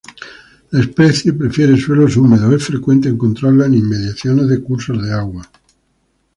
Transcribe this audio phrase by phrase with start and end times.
[0.71, 5.47] La especie prefiere suelos húmedos, es frecuente encontrarla en inmediaciones de cursos de agua.